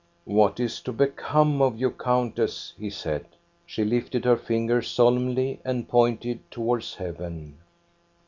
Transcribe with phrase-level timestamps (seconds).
[0.25, 2.73] "What is to become of you, countess?
[2.75, 3.27] '* he said.
[3.67, 7.59] She lifted her finger solemnly and pointed towards heaven.